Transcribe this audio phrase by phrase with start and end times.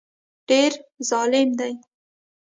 [0.47, 0.71] ډېر
[1.09, 1.73] ظالم دی